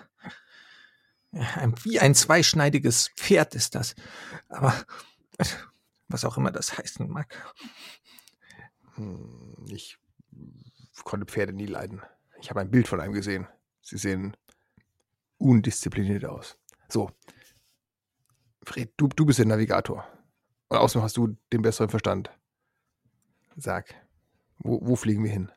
Wie 1.31 1.99
ein 1.99 2.15
zweischneidiges 2.15 3.09
Pferd 3.17 3.55
ist 3.55 3.75
das. 3.75 3.95
Aber 4.47 4.73
was 6.07 6.25
auch 6.25 6.37
immer 6.37 6.51
das 6.51 6.77
heißen 6.77 7.09
mag. 7.09 7.33
Hm, 8.95 9.65
ich 9.69 9.97
konnte 11.03 11.25
Pferde 11.25 11.53
nie 11.53 11.65
leiden. 11.65 12.01
Ich 12.41 12.49
habe 12.49 12.61
ein 12.61 12.71
Bild 12.71 12.87
von 12.87 13.01
einem 13.01 13.13
gesehen. 13.13 13.47
Sie 13.81 13.97
sehen 13.97 14.35
undiszipliniert 15.37 16.25
aus. 16.25 16.57
So. 16.87 17.11
Fred, 18.63 18.93
du, 18.97 19.07
du 19.07 19.25
bist 19.25 19.39
der 19.39 19.45
Navigator. 19.45 20.07
Und 20.69 20.77
außerdem 20.77 21.03
hast 21.03 21.17
du 21.17 21.37
den 21.53 21.61
besseren 21.61 21.89
Verstand. 21.89 22.31
Sag, 23.55 23.93
wo, 24.57 24.79
wo 24.81 24.95
fliegen 24.95 25.23
wir 25.23 25.31
hin? 25.31 25.51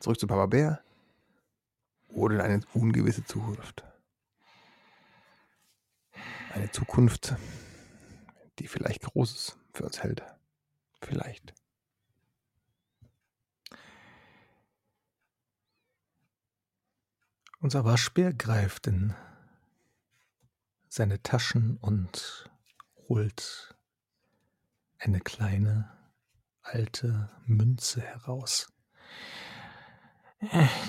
Zurück 0.00 0.20
zu 0.20 0.26
Papa 0.26 0.46
Bär? 0.46 0.82
Oder 2.08 2.34
in 2.36 2.40
eine 2.40 2.60
ungewisse 2.74 3.24
Zukunft? 3.24 3.84
Eine 6.54 6.70
Zukunft, 6.70 7.34
die 8.58 8.66
vielleicht 8.68 9.02
Großes 9.02 9.56
für 9.72 9.84
uns 9.84 10.02
hält. 10.02 10.22
Vielleicht. 11.00 11.54
Unser 17.58 17.84
Waschbär 17.84 18.34
greift 18.34 18.86
in 18.86 19.14
seine 20.88 21.22
Taschen 21.22 21.78
und 21.78 22.50
holt 23.08 23.74
eine 24.98 25.20
kleine 25.20 25.90
alte 26.60 27.30
Münze 27.46 28.02
heraus. 28.02 28.70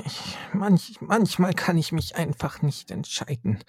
Ich, 0.05 0.38
manch, 0.51 1.00
manchmal 1.00 1.53
kann 1.53 1.77
ich 1.77 1.91
mich 1.91 2.15
einfach 2.15 2.62
nicht 2.62 2.91
entscheiden. 2.91 3.63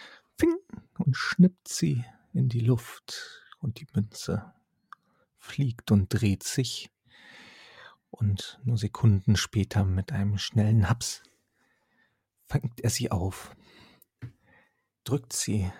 Schnippt 1.15 1.69
sie 1.69 2.05
in 2.33 2.49
die 2.49 2.61
Luft 2.61 3.41
und 3.61 3.79
die 3.79 3.87
Münze 3.95 4.53
fliegt 5.39 5.91
und 5.93 6.09
dreht 6.09 6.43
sich 6.43 6.91
und 8.11 8.61
nur 8.65 8.77
Sekunden 8.77 9.37
später 9.37 9.85
mit 9.85 10.13
einem 10.13 10.39
schnellen 10.39 10.89
Haps 10.89 11.23
fängt 12.47 12.81
er 12.81 12.91
sie 12.91 13.11
auf. 13.11 13.55
drückt 15.05 15.33
sie 15.33 15.71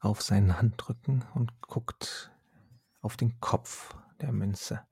auf 0.00 0.20
seinen 0.20 0.58
Handrücken 0.58 1.24
und 1.34 1.60
guckt 1.62 2.30
auf 3.00 3.16
den 3.16 3.40
Kopf 3.40 3.94
der 4.20 4.32
Münze. 4.32 4.86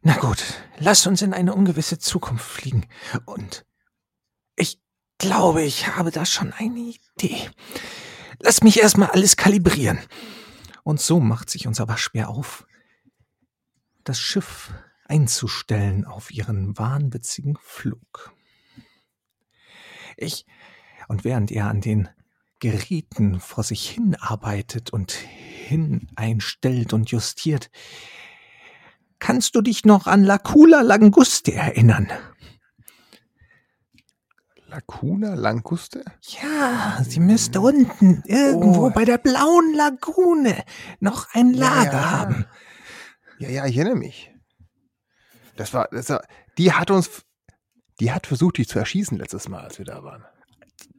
Na 0.00 0.16
gut, 0.18 0.42
lass 0.78 1.06
uns 1.06 1.22
in 1.22 1.34
eine 1.34 1.54
ungewisse 1.54 1.98
Zukunft 1.98 2.46
fliegen. 2.46 2.86
Und 3.24 3.66
glaube, 5.18 5.62
ich 5.62 5.88
habe 5.96 6.10
da 6.10 6.24
schon 6.24 6.52
eine 6.52 6.78
Idee. 6.78 7.50
Lass 8.40 8.62
mich 8.62 8.80
erstmal 8.80 9.10
alles 9.10 9.36
kalibrieren. 9.36 9.98
Und 10.82 11.00
so 11.00 11.20
macht 11.20 11.50
sich 11.50 11.66
unser 11.66 11.88
Waschbär 11.88 12.28
auf, 12.28 12.66
das 14.04 14.20
Schiff 14.20 14.72
einzustellen 15.06 16.04
auf 16.04 16.30
ihren 16.30 16.76
wahnwitzigen 16.78 17.58
Flug. 17.60 18.32
Ich, 20.16 20.46
und 21.08 21.24
während 21.24 21.50
er 21.50 21.66
an 21.66 21.80
den 21.80 22.08
Geräten 22.60 23.40
vor 23.40 23.64
sich 23.64 23.88
hin 23.88 24.16
arbeitet 24.18 24.90
und 24.90 25.12
hin 25.12 26.08
einstellt 26.16 26.92
und 26.92 27.10
justiert, 27.10 27.70
kannst 29.18 29.54
du 29.54 29.60
dich 29.60 29.84
noch 29.84 30.06
an 30.06 30.24
Lacula 30.24 30.82
Languste 30.82 31.52
erinnern? 31.52 32.08
Lacuna 34.76 35.34
Languste? 35.34 36.04
Ja, 36.42 37.02
sie 37.02 37.20
müsste 37.20 37.60
unten 37.62 38.22
irgendwo 38.26 38.86
Oh. 38.86 38.90
bei 38.90 39.04
der 39.06 39.16
blauen 39.18 39.72
Lagune 39.74 40.62
noch 41.00 41.28
ein 41.32 41.54
Ja, 41.54 41.60
Lager 41.82 41.92
ja. 41.92 42.10
haben. 42.10 42.44
Ja, 43.38 43.48
ja, 43.48 43.66
ich 43.66 43.76
erinnere 43.76 43.96
mich. 43.96 44.32
Das 45.56 45.72
war, 45.72 45.88
das 45.90 46.10
war, 46.10 46.22
die 46.58 46.72
hat 46.72 46.90
uns, 46.90 47.22
die 48.00 48.12
hat 48.12 48.26
versucht, 48.26 48.58
dich 48.58 48.68
zu 48.68 48.78
erschießen 48.78 49.16
letztes 49.16 49.48
Mal, 49.48 49.62
als 49.64 49.78
wir 49.78 49.86
da 49.86 50.02
waren. 50.02 50.24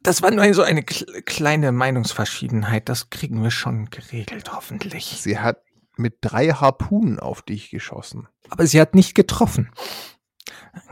Das 0.01 0.22
war 0.24 0.31
nur 0.31 0.51
so 0.55 0.63
eine 0.63 0.81
kle- 0.81 1.22
kleine 1.24 1.72
Meinungsverschiedenheit. 1.72 2.89
Das 2.89 3.12
kriegen 3.12 3.43
wir 3.43 3.51
schon 3.51 3.89
geregelt, 3.91 4.51
hoffentlich. 4.53 5.05
Sie 5.22 5.38
hat 5.38 5.62
mit 5.98 6.17
drei 6.22 6.48
Harpunen 6.50 7.19
auf 7.19 7.43
dich 7.43 7.69
geschossen. 7.69 8.27
Aber 8.50 8.65
sie 8.65 8.81
hat 8.81 8.96
nicht 8.96 9.13
getroffen. 9.13 9.69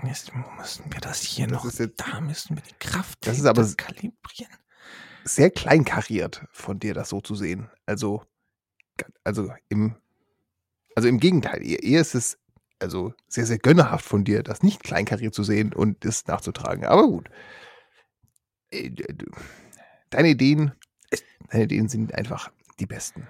Jetzt 0.03 0.31
müssen 0.57 0.91
wir 0.91 0.99
das 1.01 1.21
hier 1.21 1.47
Das 1.47 1.63
noch. 1.63 1.71
jetzt- 1.73 1.99
da 2.01 2.21
müssen 2.21 2.55
wir 2.55 2.63
die 2.63 2.75
Kraft 2.79 3.25
Das 3.27 3.37
ist 3.37 3.45
aber- 3.45 3.65
kalibrieren. 3.75 4.53
Sehr 5.23 5.49
kleinkariert 5.49 6.45
von 6.51 6.79
dir, 6.79 6.93
das 6.93 7.09
so 7.09 7.19
zu 7.21 7.35
sehen. 7.35 7.69
Also, 7.85 8.23
also 9.23 9.51
im, 9.69 9.95
also 10.95 11.07
im 11.07 11.19
Gegenteil, 11.19 11.65
eher, 11.65 11.81
eher 11.83 12.01
ist 12.01 12.13
es 12.15 12.37
also 12.79 13.13
sehr, 13.27 13.45
sehr 13.45 13.57
gönnerhaft 13.57 14.05
von 14.05 14.23
dir, 14.23 14.43
das 14.43 14.61
nicht 14.61 14.83
kleinkariert 14.83 15.33
zu 15.33 15.43
sehen 15.43 15.73
und 15.73 16.03
das 16.05 16.27
nachzutragen. 16.27 16.85
Aber 16.85 17.07
gut. 17.07 17.29
Äh, 18.69 18.91
Deine 20.11 20.29
Ideen, 20.29 20.73
deine 21.49 21.63
Ideen 21.63 21.89
sind 21.89 22.13
einfach 22.13 22.51
die 22.79 22.85
besten. 22.85 23.27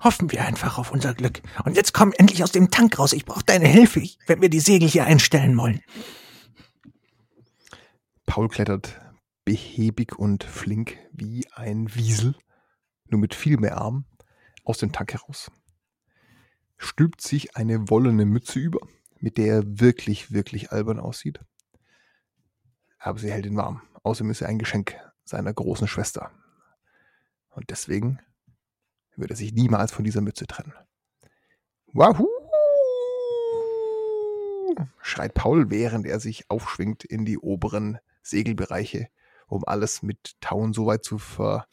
Hoffen 0.00 0.30
wir 0.32 0.44
einfach 0.44 0.78
auf 0.78 0.90
unser 0.90 1.14
Glück. 1.14 1.40
Und 1.64 1.76
jetzt 1.76 1.94
komm 1.94 2.12
endlich 2.12 2.42
aus 2.42 2.52
dem 2.52 2.70
Tank 2.70 2.98
raus. 2.98 3.12
Ich 3.12 3.24
brauche 3.24 3.44
deine 3.44 3.68
Hilfe, 3.68 4.02
wenn 4.26 4.42
wir 4.42 4.50
die 4.50 4.60
Segel 4.60 4.88
hier 4.88 5.04
einstellen 5.04 5.56
wollen. 5.56 5.80
Paul 8.26 8.48
klettert 8.48 9.00
behäbig 9.44 10.18
und 10.18 10.44
flink 10.44 10.98
wie 11.12 11.46
ein 11.52 11.94
Wiesel, 11.94 12.34
nur 13.08 13.20
mit 13.20 13.34
viel 13.34 13.58
mehr 13.58 13.78
Arm, 13.78 14.06
aus 14.64 14.78
dem 14.78 14.92
Tank 14.92 15.12
heraus. 15.12 15.50
Stülpt 16.76 17.20
sich 17.20 17.56
eine 17.56 17.88
wollene 17.88 18.24
Mütze 18.24 18.58
über, 18.58 18.80
mit 19.18 19.38
der 19.38 19.54
er 19.54 19.80
wirklich, 19.80 20.32
wirklich 20.32 20.72
albern 20.72 20.98
aussieht. 20.98 21.40
Aber 22.98 23.18
sie 23.18 23.30
hält 23.30 23.46
ihn 23.46 23.56
warm. 23.56 23.82
Außerdem 24.02 24.30
ist 24.30 24.40
er 24.40 24.48
ein 24.48 24.58
Geschenk 24.58 24.96
seiner 25.24 25.52
großen 25.52 25.86
Schwester. 25.86 26.30
Und 27.50 27.70
deswegen 27.70 28.18
wird 29.16 29.30
er 29.30 29.36
sich 29.36 29.52
niemals 29.52 29.92
von 29.92 30.04
dieser 30.04 30.20
Mütze 30.20 30.46
trennen. 30.46 30.74
Wahoo! 31.92 32.28
schreit 35.00 35.34
Paul, 35.34 35.70
während 35.70 36.06
er 36.06 36.18
sich 36.18 36.50
aufschwingt 36.50 37.04
in 37.04 37.24
die 37.24 37.38
oberen 37.38 37.98
Segelbereiche, 38.22 39.08
um 39.46 39.64
alles 39.64 40.02
mit 40.02 40.40
Tauen 40.40 40.72
so 40.72 40.86
weit 40.86 41.04
zu 41.04 41.18
ver 41.18 41.66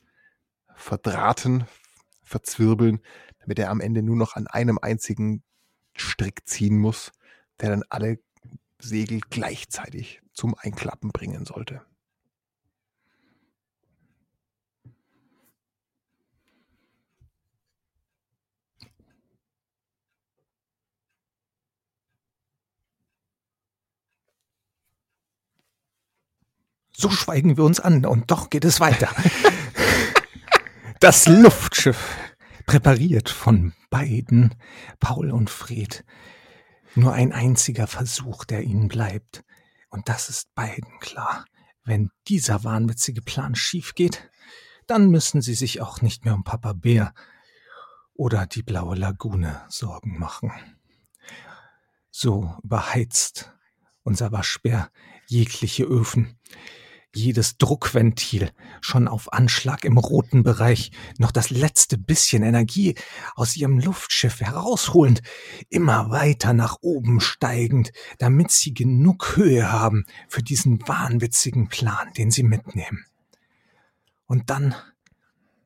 verdrahten, 0.75 1.65
verzwirbeln, 2.23 3.01
damit 3.39 3.59
er 3.59 3.69
am 3.69 3.81
Ende 3.81 4.01
nur 4.01 4.15
noch 4.15 4.35
an 4.35 4.47
einem 4.47 4.79
einzigen 4.81 5.43
Strick 5.95 6.47
ziehen 6.47 6.77
muss, 6.77 7.11
der 7.59 7.69
dann 7.69 7.83
alle 7.89 8.19
Segel 8.79 9.21
gleichzeitig 9.29 10.21
zum 10.33 10.55
Einklappen 10.57 11.11
bringen 11.11 11.45
sollte. 11.45 11.81
So 27.01 27.09
schweigen 27.09 27.57
wir 27.57 27.63
uns 27.63 27.79
an 27.79 28.05
und 28.05 28.29
doch 28.29 28.51
geht 28.51 28.63
es 28.63 28.79
weiter. 28.79 29.09
Das 30.99 31.27
Luftschiff, 31.27 32.15
präpariert 32.67 33.27
von 33.27 33.73
beiden, 33.89 34.53
Paul 34.99 35.31
und 35.31 35.49
Fred. 35.49 36.05
Nur 36.93 37.13
ein 37.13 37.33
einziger 37.33 37.87
Versuch, 37.87 38.45
der 38.45 38.61
ihnen 38.61 38.87
bleibt. 38.87 39.43
Und 39.89 40.09
das 40.09 40.29
ist 40.29 40.53
beiden 40.53 40.99
klar. 40.99 41.45
Wenn 41.83 42.11
dieser 42.27 42.63
wahnwitzige 42.63 43.23
Plan 43.23 43.55
schief 43.55 43.95
geht, 43.95 44.29
dann 44.85 45.09
müssen 45.09 45.41
sie 45.41 45.55
sich 45.55 45.81
auch 45.81 46.03
nicht 46.03 46.23
mehr 46.23 46.35
um 46.35 46.43
Papa 46.43 46.73
Bär 46.73 47.15
oder 48.13 48.45
die 48.45 48.61
blaue 48.61 48.95
Lagune 48.95 49.59
Sorgen 49.69 50.19
machen. 50.19 50.51
So 52.11 52.55
überheizt 52.61 53.51
unser 54.03 54.31
Waschbär 54.31 54.91
jegliche 55.25 55.85
Öfen, 55.85 56.37
jedes 57.13 57.57
Druckventil 57.57 58.51
schon 58.79 59.07
auf 59.07 59.33
Anschlag 59.33 59.83
im 59.83 59.97
roten 59.97 60.43
Bereich, 60.43 60.91
noch 61.17 61.31
das 61.31 61.49
letzte 61.49 61.97
bisschen 61.97 62.43
Energie 62.43 62.95
aus 63.35 63.55
ihrem 63.55 63.79
Luftschiff 63.79 64.39
herausholend, 64.41 65.21
immer 65.69 66.09
weiter 66.09 66.53
nach 66.53 66.77
oben 66.81 67.19
steigend, 67.19 67.91
damit 68.17 68.51
sie 68.51 68.73
genug 68.73 69.35
Höhe 69.35 69.71
haben 69.71 70.05
für 70.27 70.41
diesen 70.41 70.87
wahnwitzigen 70.87 71.67
Plan, 71.67 72.13
den 72.13 72.31
sie 72.31 72.43
mitnehmen. 72.43 73.05
Und 74.25 74.49
dann, 74.49 74.75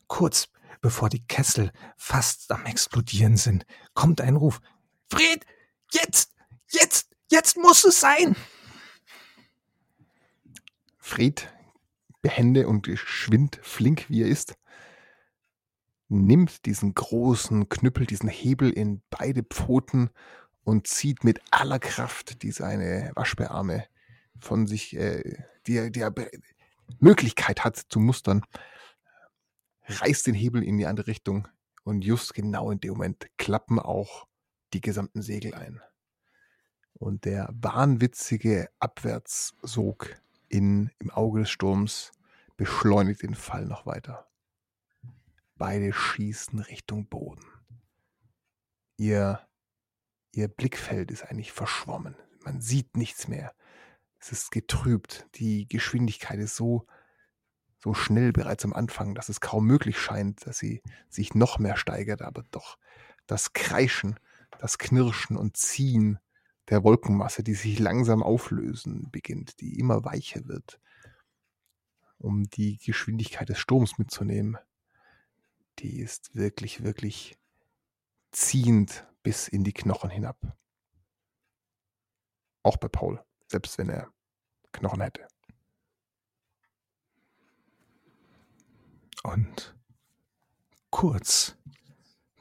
kurz 0.08 0.50
bevor 0.82 1.10
die 1.10 1.26
Kessel 1.26 1.72
fast 1.98 2.52
am 2.52 2.66
explodieren 2.66 3.38
sind, 3.38 3.66
kommt 3.94 4.22
ein 4.22 4.36
Ruf. 4.36 4.62
Fred, 5.10 5.44
jetzt, 5.92 6.32
jetzt, 6.70 7.10
jetzt 7.32 7.58
muss 7.58 7.84
es 7.86 8.00
sein! 8.00 8.36
Fred, 11.06 11.54
behende 12.24 12.68
und 12.68 12.88
geschwind, 12.88 13.60
flink 13.62 14.10
wie 14.10 14.24
er 14.24 14.28
ist, 14.28 14.58
nimmt 16.08 16.66
diesen 16.66 16.96
großen 16.96 17.70
Knüppel, 17.70 18.08
diesen 18.08 18.28
Hebel 18.28 18.72
in 18.72 19.04
beide 19.12 19.44
Pfoten 19.44 20.10
und 20.64 20.88
zieht 20.88 21.24
mit 21.24 21.42
aller 21.52 21.78
Kraft 21.78 22.42
die 22.42 22.50
seine 22.50 23.12
Waschbärarme 23.14 23.86
von 24.40 24.66
sich, 24.66 24.96
äh, 24.96 25.44
die, 25.68 25.92
die 25.92 26.00
er 26.00 26.12
Möglichkeit 26.98 27.64
hat 27.64 27.78
zu 27.78 28.00
mustern, 28.00 28.44
reißt 29.84 30.26
den 30.26 30.34
Hebel 30.34 30.64
in 30.64 30.80
die 30.80 30.88
andere 30.88 31.06
Richtung 31.06 31.48
und 31.84 32.04
just 32.04 32.34
genau 32.34 32.72
in 32.72 32.80
dem 32.80 32.94
Moment 32.94 33.28
klappen 33.38 33.78
auch 33.78 34.26
die 34.74 34.82
gesamten 34.82 35.22
Segel 35.22 35.54
ein. 35.54 35.82
Und 36.94 37.26
der 37.26 37.48
wahnwitzige 37.54 38.70
Abwärtssog 38.80 40.20
in, 40.56 40.90
im 41.00 41.12
Auge 41.12 41.42
des 41.42 41.50
Sturms 41.50 42.14
beschleunigt 42.56 43.24
den 43.24 43.36
Fall 43.36 43.66
noch 43.66 43.86
weiter. 43.86 44.26
Beide 45.58 45.92
schießen 45.92 46.60
Richtung 46.60 47.10
Boden. 47.10 47.44
Ihr, 48.96 49.46
ihr 50.32 50.48
Blickfeld 50.48 51.12
ist 51.12 51.24
eigentlich 51.24 51.52
verschwommen. 51.52 52.16
Man 52.46 52.62
sieht 52.62 52.96
nichts 52.96 53.28
mehr. 53.28 53.54
Es 54.18 54.32
ist 54.32 54.52
getrübt. 54.52 55.28
Die 55.36 55.68
Geschwindigkeit 55.68 56.40
ist 56.40 56.56
so, 56.56 56.88
so 57.78 57.94
schnell 57.94 58.32
bereits 58.32 58.64
am 58.64 58.72
Anfang, 58.72 59.14
dass 59.14 59.28
es 59.28 59.42
kaum 59.42 59.66
möglich 59.66 60.00
scheint, 60.00 60.48
dass 60.48 60.58
sie 60.58 60.82
sich 61.10 61.36
noch 61.36 61.60
mehr 61.60 61.76
steigert. 61.76 62.22
Aber 62.22 62.44
doch 62.52 62.78
das 63.28 63.52
Kreischen, 63.52 64.18
das 64.60 64.78
Knirschen 64.78 65.36
und 65.36 65.58
Ziehen 65.58 66.18
der 66.70 66.84
Wolkenmasse, 66.84 67.44
die 67.44 67.54
sich 67.54 67.80
langsam 67.80 68.24
auflösen 68.24 69.10
beginnt, 69.12 69.60
die 69.62 69.80
immer 69.80 70.04
weicher 70.04 70.46
wird, 70.48 70.80
um 72.18 72.50
die 72.50 72.78
Geschwindigkeit 72.78 73.50
des 73.50 73.60
Sturms 73.60 73.98
mitzunehmen. 73.98 74.58
Die 75.80 76.00
ist 76.00 76.36
wirklich, 76.36 76.84
wirklich 76.84 77.38
ziehend 78.32 79.08
bis 79.24 79.48
in 79.48 79.64
die 79.64 79.74
Knochen 79.74 80.10
hinab. 80.10 80.58
Auch 82.64 82.78
bei 82.78 82.88
Paul, 82.88 83.24
selbst 83.48 83.78
wenn 83.78 83.90
er 83.90 84.12
Knochen 84.72 85.02
hätte. 85.02 85.28
Und 89.24 89.76
kurz, 90.90 91.58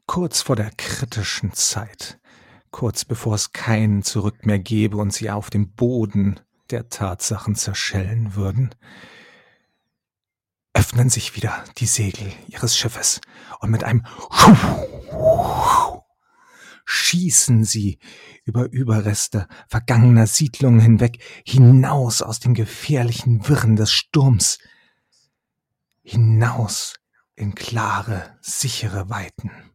kurz 0.07 0.43
vor 0.43 0.57
der 0.57 0.71
kritischen 0.71 1.53
Zeit 1.53 2.21
kurz 2.75 3.05
bevor 3.05 3.37
es 3.37 3.53
kein 3.53 4.03
Zurück 4.03 4.47
mehr 4.47 4.59
gäbe 4.59 4.97
und 4.97 5.13
sie 5.13 5.31
auf 5.31 5.49
dem 5.49 5.71
Boden 5.75 6.41
der 6.71 6.89
Tatsachen 6.89 7.55
zerschellen 7.55 8.35
würden, 8.35 8.75
öffnen 10.73 11.09
sich 11.09 11.37
wieder 11.37 11.63
die 11.79 11.87
Segel 11.87 12.33
ihres 12.49 12.77
Schiffes 12.77 13.21
und 13.61 13.71
mit 13.71 13.85
einem 13.85 14.05
schießen 16.85 17.63
sie 17.63 18.01
über 18.43 18.65
Überreste 18.65 19.47
vergangener 19.69 20.27
Siedlungen 20.27 20.81
hinweg 20.81 21.23
hinaus 21.47 22.23
aus 22.23 22.41
den 22.41 22.55
gefährlichen 22.55 23.47
Wirren 23.47 23.77
des 23.77 23.93
Sturms, 23.93 24.59
hinaus 26.03 26.97
in 27.37 27.55
klare, 27.55 28.37
sichere 28.41 29.09
Weiten. 29.11 29.74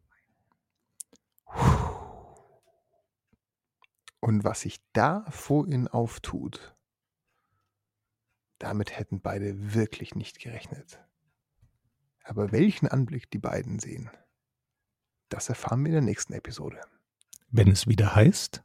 Und 4.19 4.43
was 4.43 4.61
sich 4.61 4.79
da 4.93 5.25
vor 5.29 5.67
ihnen 5.67 5.87
auftut, 5.87 6.75
damit 8.57 8.97
hätten 8.97 9.21
beide 9.21 9.73
wirklich 9.73 10.15
nicht 10.15 10.39
gerechnet. 10.39 10.99
Aber 12.23 12.51
welchen 12.51 12.87
Anblick 12.87 13.31
die 13.31 13.39
beiden 13.39 13.79
sehen, 13.79 14.11
das 15.29 15.49
erfahren 15.49 15.81
wir 15.81 15.89
in 15.89 15.93
der 15.93 16.01
nächsten 16.01 16.33
Episode. 16.33 16.81
Wenn 17.49 17.69
es 17.69 17.87
wieder 17.87 18.15
heißt, 18.15 18.63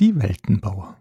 die 0.00 0.20
Weltenbauer. 0.20 0.96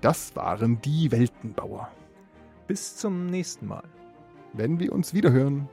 Das 0.00 0.36
waren 0.36 0.82
die 0.82 1.10
Weltenbauer. 1.10 1.90
Bis 2.66 2.96
zum 2.96 3.26
nächsten 3.26 3.66
Mal. 3.66 3.88
Wenn 4.52 4.78
wir 4.78 4.92
uns 4.92 5.14
wiederhören. 5.14 5.68